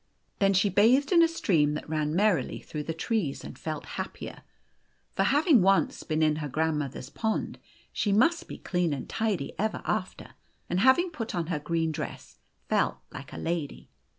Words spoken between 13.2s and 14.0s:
a lady.